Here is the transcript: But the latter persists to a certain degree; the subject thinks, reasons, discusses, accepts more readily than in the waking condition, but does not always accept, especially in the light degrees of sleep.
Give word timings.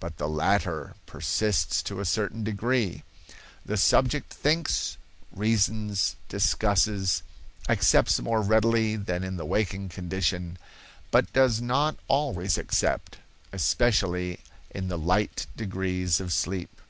But 0.00 0.16
the 0.16 0.30
latter 0.30 0.94
persists 1.04 1.82
to 1.82 2.00
a 2.00 2.06
certain 2.06 2.42
degree; 2.42 3.02
the 3.66 3.76
subject 3.76 4.32
thinks, 4.32 4.96
reasons, 5.30 6.16
discusses, 6.30 7.22
accepts 7.68 8.18
more 8.18 8.40
readily 8.40 8.96
than 8.96 9.22
in 9.22 9.36
the 9.36 9.44
waking 9.44 9.90
condition, 9.90 10.56
but 11.10 11.30
does 11.34 11.60
not 11.60 11.98
always 12.08 12.56
accept, 12.56 13.18
especially 13.52 14.40
in 14.70 14.88
the 14.88 14.96
light 14.96 15.46
degrees 15.54 16.18
of 16.18 16.32
sleep. 16.32 16.80